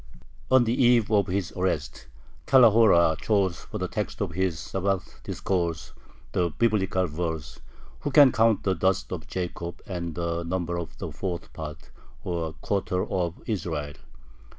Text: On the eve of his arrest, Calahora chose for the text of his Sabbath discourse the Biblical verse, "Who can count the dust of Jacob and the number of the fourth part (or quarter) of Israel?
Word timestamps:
On 0.49 0.63
the 0.63 0.73
eve 0.73 1.11
of 1.11 1.27
his 1.27 1.51
arrest, 1.55 2.07
Calahora 2.47 3.15
chose 3.21 3.59
for 3.65 3.77
the 3.77 3.87
text 3.87 4.19
of 4.19 4.31
his 4.31 4.57
Sabbath 4.57 5.21
discourse 5.23 5.93
the 6.31 6.49
Biblical 6.49 7.05
verse, 7.05 7.59
"Who 7.99 8.09
can 8.09 8.31
count 8.31 8.63
the 8.63 8.73
dust 8.73 9.11
of 9.11 9.27
Jacob 9.27 9.79
and 9.85 10.15
the 10.15 10.41
number 10.41 10.79
of 10.79 10.97
the 10.97 11.11
fourth 11.11 11.53
part 11.53 11.91
(or 12.23 12.53
quarter) 12.53 13.05
of 13.05 13.43
Israel? 13.45 13.93